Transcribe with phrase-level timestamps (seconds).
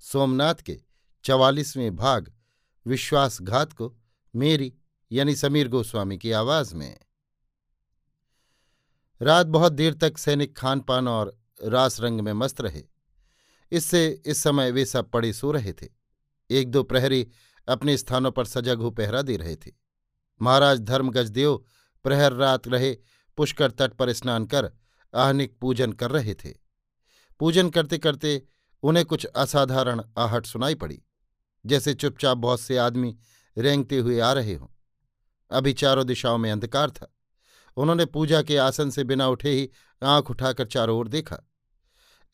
[0.00, 0.80] सोमनाथ के
[1.24, 2.32] चवालीसवें भाग,
[2.86, 3.96] विश्वासघात को
[4.36, 4.74] मेरी
[5.12, 6.98] यानी समीर गोस्वामी की आवाज़ में।
[9.22, 12.82] रात बहुत देर तक सैनिक खान पान और रास रंग में मस्त रहे।
[13.72, 15.88] इससे इस समय वे सब पड़े सो रहे थे।
[16.50, 17.28] एक दो प्रहरी
[17.68, 19.70] अपने स्थानों पर सजग हो पहरा दे रहे थे।
[20.42, 21.64] महाराज धर्म गजदेव
[22.04, 22.96] प्रहर रात रहे,
[23.36, 24.72] पुष्कर तट पर स्नान कर
[25.14, 26.54] आहनिक पूजन कर रहे थे।
[27.38, 28.42] पूजन करते करते
[28.82, 31.02] उन्हें कुछ असाधारण आहट सुनाई पड़ी,
[31.66, 33.16] जैसे चुपचाप बहुत से आदमी
[33.56, 34.66] रेंगते हुए आ रहे हों।
[35.50, 37.14] अभी चारों दिशाओं में अंधकार था।
[37.76, 39.70] उन्होंने पूजा के आसन से बिना उठे ही
[40.02, 41.38] आँख उठाकर चारों ओर देखा।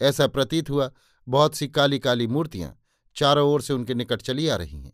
[0.00, 0.90] ऐसा प्रतीत हुआ,
[1.28, 2.76] बहुत सी काली काली मूर्तियाँ
[3.16, 4.92] चारों ओर से उनके निकट चली आ रही हैं।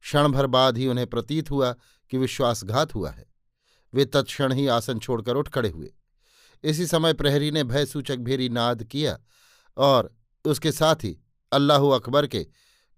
[0.00, 1.72] क्षण भर बाद ही उन्हें प्रतीत हुआ
[2.10, 3.26] कि विश्वासघात हुआ है।
[3.94, 5.92] वे तत्क्षण ही आसन छोड़कर उठ खड़े हुए।
[6.64, 9.18] इसी समय प्रहरी ने भयसूचक भेरी नाद किया
[9.76, 11.18] और उसके साथ ही
[11.52, 12.46] अल्लाह अकबर के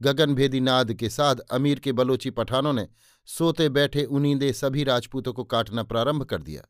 [0.02, 2.88] गगनभेदी नाद के साथ अमीर के बलोची पठानों ने
[3.26, 6.62] सोते बैठे उनींदे सभी राजपूतों को काटना प्रारंभ कर दिया।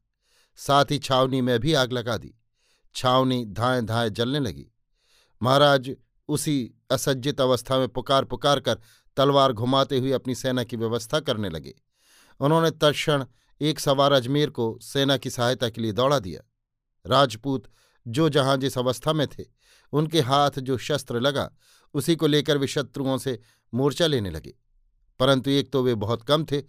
[0.57, 2.35] साथ ही छावनी में भी आग लगा दी।
[2.95, 4.67] छावनी धाएँ धाएँ जलने लगी।
[5.43, 5.97] महाराज
[6.29, 8.79] उसी असज्जित अवस्था में पुकार पुकार कर
[9.17, 11.75] तलवार घुमाते हुए अपनी सेना की व्यवस्था करने लगे।
[12.41, 13.25] उन्होंने तत्क्षण
[13.61, 16.41] एक सवार अजमेर को सेना की सहायता के लिए दौड़ा दिया।
[17.07, 17.65] राजपूत
[18.07, 19.45] जो जहाँ जिस अवस्था में थे
[19.93, 21.51] उनके हाथ जो शस्त्र लगा,
[21.95, 23.41] उसी को लेकर वे शत्रुओं से
[23.75, 24.55] मोर्चा लेने लगे।
[25.19, 26.63] परंतु एक तो वे बहुत कम थे,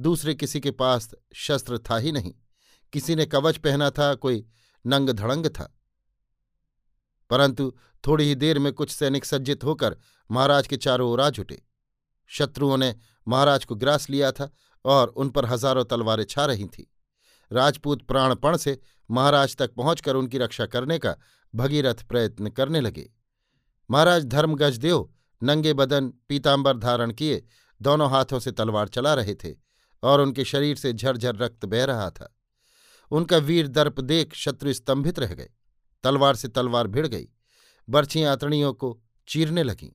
[0.00, 2.34] दूसरे किसी के पास शस्त्र था ही नहीं।
[2.92, 4.46] किसी ने कवच पहना था, कोई
[4.86, 5.76] नंग धड़ंग था।
[7.30, 7.76] परंतु
[8.06, 9.96] थोड़ी ही देर में कुछ सैनिक सज्जित होकर
[10.30, 11.62] महाराज के चारों ओर आ जुटे।
[12.26, 12.96] शत्रुओं ने
[13.28, 14.50] महाराज को ग्रास लिया था
[14.84, 16.84] और उन पर हज़ारों तलवारें छा रही थीं।
[17.52, 18.80] राजपूत प्राणपण से
[19.10, 21.16] महाराज तक पहुंचकर उनकी रक्षा करने का
[21.54, 23.10] भगीरथ प्रयत्न करने लगे।
[23.90, 25.08] महाराज धर्मगजदेव
[25.42, 27.42] नंगे बदन पीताम्बर धारण किए,
[27.80, 29.54] दोनों हाथों से तलवार चला रहे थे
[30.02, 32.34] और उनके शरीर से झरझर रक्त बह रहा था।
[33.10, 35.50] उनका वीर दर्प देख शत्रु स्तंभित रह गए।
[36.04, 37.28] तलवार से तलवार भिड़ गई।
[37.88, 39.90] बर्छियाँ अतणियों को चीरने लगीं।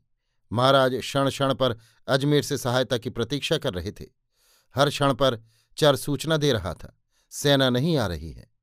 [0.52, 1.78] महाराज क्षण क्षण पर
[2.08, 4.06] अजमेर से सहायता की प्रतीक्षा कर रहे थे।
[4.76, 5.42] हर क्षण पर
[5.78, 6.96] चर सूचना दे रहा था,
[7.32, 8.55] सेना नहीं आ रही है।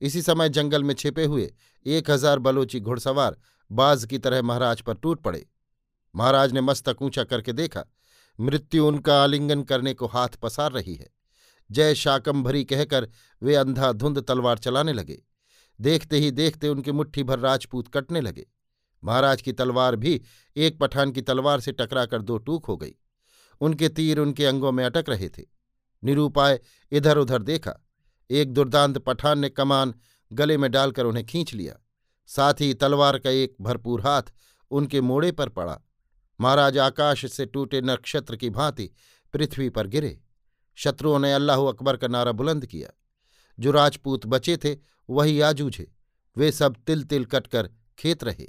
[0.00, 1.50] इसी समय जंगल में छिपे हुए
[1.86, 3.36] एक हज़ार बलोची घुड़सवार
[3.70, 5.46] बाज की तरह महाराज पर टूट पड़े।
[6.14, 7.84] महाराज ने मस्तक ऊँचा करके देखा,
[8.38, 11.08] मृत्यु उनका आलिंगन करने को हाथ पसार रही है।
[11.70, 13.08] जय शाकंभरी कहकर
[13.42, 15.18] वे अंधाधुंध तलवार चलाने लगे।
[15.78, 18.46] देखते ही देखते उनकी मुट्ठी भर राजपूत कटने लगे।
[19.02, 20.20] महाराज की तलवार भी
[20.56, 22.94] एक पठान की तलवार से टकराकर दो टूक हो गई।
[23.60, 25.42] उनके तीर उनके अंगों में अटक रहे थे।
[26.02, 26.58] निरूपाय
[26.92, 27.78] इधर उधर देखा
[28.30, 29.94] एक दुर्दांत पठान ने कमान
[30.32, 31.74] गले में डालकर उन्हें खींच लिया।
[32.26, 34.22] साथ ही तलवार का एक भरपूर हाथ
[34.70, 35.78] उनके मोड़े पर पड़ा।
[36.40, 38.90] महाराज आकाश से टूटे नक्षत्र की भांति
[39.34, 40.18] पृथ्वी पर गिरे।
[40.78, 42.88] शत्रुओं ने अल्लाह अकबर का नारा बुलंद किया।
[43.58, 44.76] जो राजपूत बचे थे,
[45.08, 45.90] वही आ जूझे
[46.36, 48.46] वे सब तिल तिल कटकर खेत रहे।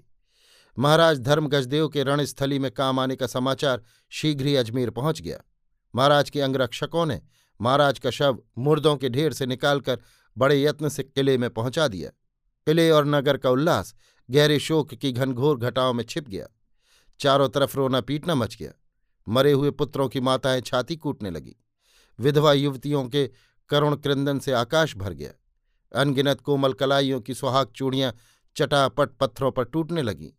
[0.77, 5.39] महाराज धर्मगजदेव के रणस्थली में काम आने का समाचार शीघ्र ही अजमेर पहुँच गया।
[5.95, 7.21] महाराज के अंगरक्षकों ने
[7.61, 9.99] महाराज का शव मुर्दों के ढेर से निकालकर
[10.37, 12.09] बड़े यत्न से किले में पहुँचा दिया।
[12.65, 13.95] किले और नगर का उल्लास
[14.31, 16.47] गहरे शोक की घनघोर घटाओं में छिप गया।
[17.19, 18.71] चारों तरफ़ रोना पीटना मच गया।
[19.29, 21.55] मरे हुए पुत्रों की माताएँ छाती कूटने लगी।
[22.19, 23.29] विधवा युवतियों के
[23.69, 25.31] करुण क्रंदन से आकाश भर गया।
[26.01, 28.13] अनगिनत कोमल कलाइयों की सुहाग चूड़ियाँ
[28.55, 30.31] चटापट पत्थरों पर टूटने लगीं।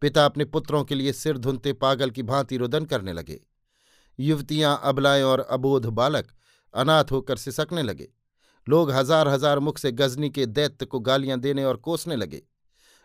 [0.00, 3.40] पिता अपने पुत्रों के लिए सिर धुनते पागल की भांति रुदन करने लगे।
[4.20, 6.32] युवतियाँ अबलाएँ और अबोध बालक
[6.74, 8.08] अनाथ होकर सिसकने लगे।
[8.66, 12.42] लोग हज़ार हज़ार मुख से गजनी के दैत्य को गालियाँ देने और कोसने लगे।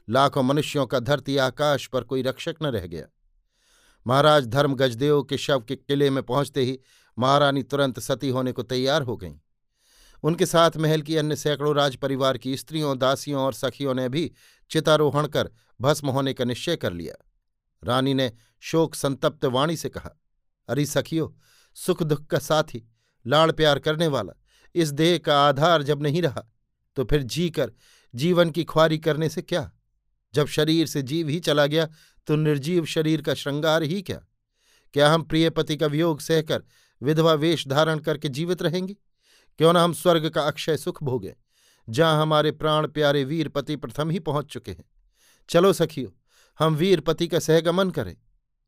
[0.07, 3.05] लाखों मनुष्यों का धरती आकाश पर कोई रक्षक न रह गया।
[4.05, 6.79] महाराज धर्म गजदेव के शव के किले में पहुँचते ही
[7.17, 9.35] महारानी तुरंत सती होने को तैयार हो गईं।
[10.23, 14.31] उनके साथ महल की अन्य सैकड़ों राज परिवार की स्त्रियों, दासियों और सखियों ने भी
[14.71, 17.15] चितारोहण कर भस्म होने का निश्चय कर लिया।
[17.83, 18.31] रानी ने
[18.63, 20.09] शोक संतप्त वाणी से कहा,
[20.69, 21.35] अरे सखियो
[21.75, 22.83] सुख दुख का साथी
[23.25, 24.33] लाड़ प्यार करने वाला।
[24.75, 26.43] इस देह का आधार जब नहीं रहा
[26.97, 27.71] तो फिर जीकर,
[28.13, 29.71] जीवन की ख्वारी करने से क्या?
[30.33, 31.87] जब शरीर से जीव ही चला गया
[32.27, 34.19] तो निर्जीव शरीर का श्रृंगार ही क्या?
[34.93, 36.63] क्या हम प्रिय पति का वियोग सहकर
[37.01, 38.95] विधवा वेश धारण करके जीवित रहेंगे?
[39.59, 41.35] क्यों ना हम स्वर्ग का अक्षय सुख भोगे,
[41.87, 44.85] जहाँ हमारे प्राण प्यारे वीर पति प्रथम ही पहुँच चुके हैं।
[45.49, 46.15] चलो सखियो,
[46.59, 48.15] हम वीर पति का सहगमन करें।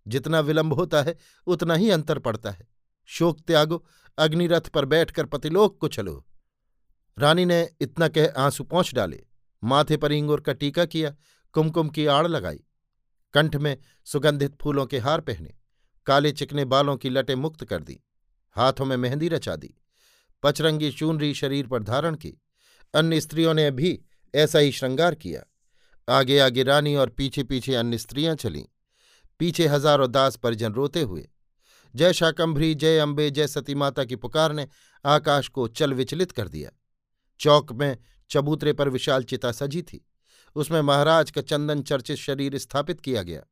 [0.05, 1.15] जितना विलंब होता है,
[1.47, 2.67] उतना ही अंतर पड़ता है।
[3.09, 3.83] शोक त्यागो
[4.17, 6.23] अग्निरथ पर बैठकर पतिलोक को चलो।
[7.17, 9.23] रानी ने इतना कह आँसू पहुँच डाले।
[9.63, 11.15] माथे पर इंगुर का टीका किया,
[11.55, 12.59] कुमकुम की आड़ लगाई।
[13.33, 13.77] कंठ में
[14.07, 15.53] सुगंधित फूलों के हार पहने,
[16.05, 17.99] काले चिकने बालों की लटें मुक्त कर दी,
[18.55, 19.73] हाथों में मेहंदी रचा दी,
[20.43, 22.33] पचरंगी चूनरी शरीर पर धारण की,
[22.93, 23.99] अन्य स्त्रियों ने भी
[24.33, 25.43] ऐसा ही श्रृंगार किया।
[26.07, 28.63] आगे आगे रानी और पीछे पीछे अन्य स्त्रियाँ चलीं।
[29.39, 31.27] पीछे हज़ारों दास परिजन रोते हुए
[31.95, 34.67] जय शाकंभरी, जय अम्बे जय सती माता की पुकार ने
[35.05, 36.69] आकाश को चल विचलित कर दिया।
[37.39, 37.97] चौक में
[38.29, 40.07] चबूतरे पर विशाल चिता सजी थी।
[40.55, 43.43] उसमें महाराज का चंदन चर्चित शरीर स्थापित किया गया।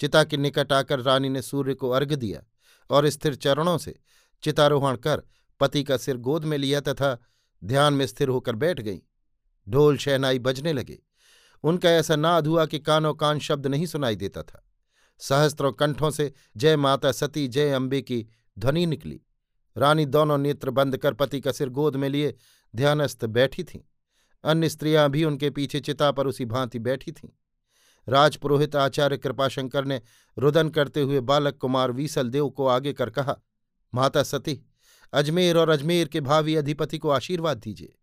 [0.00, 2.42] चिता के निकट आकर रानी ने सूर्य को अर्घ दिया
[2.90, 4.00] और स्थिर चरणों से
[4.42, 5.22] चितारोहण कर
[5.60, 7.18] पति का सिर गोद में लिया तथा
[7.64, 9.02] ध्यान में स्थिर होकर बैठ गई।
[9.68, 10.98] ढोल शहनाई बजने लगे।
[11.62, 14.64] उनका ऐसा नाद हुआ कि कानों कान शब्द नहीं सुनाई देता था।
[15.18, 18.26] सहस्त्रों कंठों से जय माता सती, जय अम्बे की
[18.58, 19.20] ध्वनि निकली।
[19.76, 22.34] रानी दोनों नेत्र बंद कर पति का सिर गोद में लिए
[22.74, 23.80] ध्यानस्थ बैठी थीं।
[24.44, 27.28] अन्य स्त्रियाँ भी उनके पीछे चिता पर उसी भांति बैठी थीं।
[28.08, 30.00] राजपुरोहित आचार्य कृपाशंकर ने
[30.38, 33.36] रुदन करते हुए बालक कुमार वीसल देव को आगे कर कहा,
[33.94, 34.60] माता सती,
[35.12, 37.94] अजमेर और अजमेर के भावी अधिपति को आशीर्वाद दीजिए।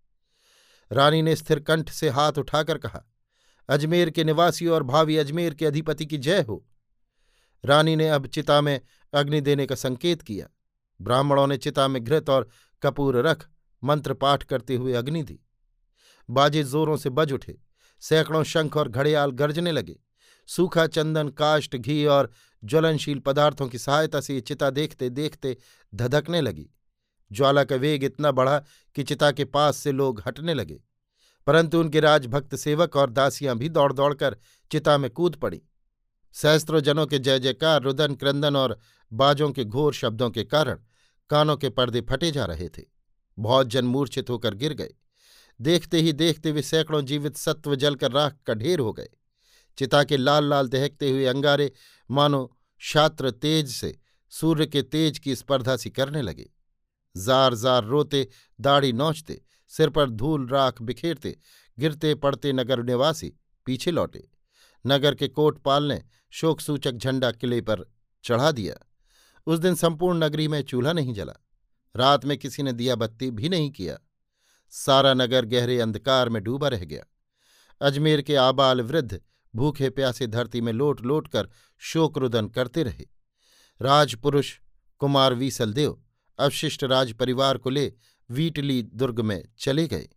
[0.91, 3.03] रानी ने स्थिर कंठ से हाथ उठाकर कहा,
[3.69, 6.65] अजमेर के निवासी और भावी अजमेर के अधिपति की जय हो।
[7.65, 8.81] रानी ने अब चिता में
[9.13, 10.47] अग्नि देने का संकेत किया।
[11.01, 12.49] ब्राह्मणों ने चिता में घृत और
[12.81, 13.47] कपूर रख
[13.83, 15.39] मंत्र पाठ करते हुए अग्नि दी।
[16.29, 17.59] बाजे जोरों से बज उठे।
[17.99, 19.99] सैकड़ों शंख और घड़ियाल गरजने लगे।
[20.47, 22.31] सूखा चंदन काष्ट घी और
[22.63, 25.57] ज्वलनशील पदार्थों की सहायता से ये चिता देखते देखते
[25.95, 26.69] धधकने लगी।
[27.31, 28.59] ज्वाला का वेग इतना बढ़ा
[28.95, 30.81] कि चिता के पास से लोग हटने लगे।
[31.47, 34.37] परंतु उनके राजभक्त सेवक और दासियाँ भी दौड़ दौड़कर
[34.71, 35.61] चिता में कूद पड़ी।
[36.33, 38.79] सहस्त्रों जनों के जय जयकार, रुदन, क्रंदन और
[39.13, 40.79] बाजों के घोर शब्दों के कारण
[41.29, 42.83] कानों के पर्दे फटे जा रहे थे।
[43.39, 44.93] बहुत जन मूर्छित होकर गिर गए।
[45.61, 49.09] देखते ही देखते वे सैकड़ों जीवित सत्व जलकर राख का ढेर हो गए।
[49.77, 51.71] चिता के लाल लाल दहकते हुए अंगारे,
[52.11, 53.99] मानो छात्र तेज से
[54.29, 56.49] सूर्य के तेज की स्पर्धा सी करने लगे।
[57.17, 58.27] जार जार रोते,
[58.61, 61.37] दाढ़ी नोचते, सिर पर धूल राख बिखेरते,
[61.79, 63.33] गिरते पड़ते नगर निवासी
[63.65, 64.29] पीछे लौटे।
[64.87, 67.85] नगर के कोटपाल ने शोक सूचक झंडा किले पर
[68.23, 68.75] चढ़ा दिया।
[69.47, 71.33] उस दिन संपूर्ण नगरी में चूल्हा नहीं जला।
[71.95, 73.97] रात में किसी ने दिया बत्ती भी नहीं किया।
[74.69, 77.03] सारा नगर गहरे अंधकार में डूबा रह गया।
[77.81, 79.21] अजमेर के आबाल वृद्ध
[79.55, 83.05] भूखे प्यासे धरती में लोट लोट कर शोकरुदन करते रहे।
[83.81, 84.59] राजपुरुष
[84.99, 86.03] कुमार वीसलदेव
[86.39, 87.93] अवशिष्ट राज परिवार को ले
[88.29, 90.09] वीटली दुर्ग में चले गए।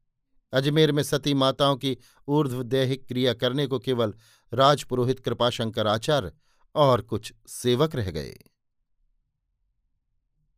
[0.54, 4.14] अजमेर में सती माताओं की ऊर्ध्व ऊर्ध्वदैहिक क्रिया करने को केवल
[4.54, 6.32] राजपुरोहित कृपाशंकर आचार्य
[6.74, 8.38] और कुछ सेवक रह गए।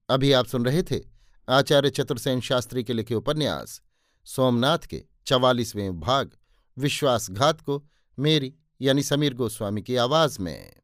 [0.08, 1.00] अभी आप सुन रहे थे
[1.48, 3.82] आचार्य चतुर्सेन शास्त्री के लिखे उपन्यास,
[4.24, 6.36] सोमनाथ के चवालीसवें भाग,
[6.78, 7.88] विश्वासघात को
[8.18, 10.76] मेरी यानी समीर गोस्वामी की आवाज़ में।